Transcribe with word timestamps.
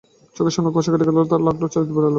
চোখের 0.35 0.53
সামনে 0.55 0.71
কুয়াশা 0.73 0.89
কেটে 0.91 1.05
যেতে 1.07 1.13
লাগল-চারদিকে 1.39 1.87
তীব্র 1.87 1.99
আলো! 1.99 2.09